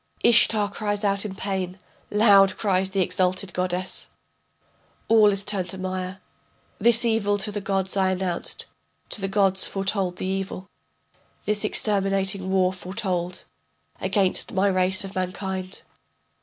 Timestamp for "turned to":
5.45-5.77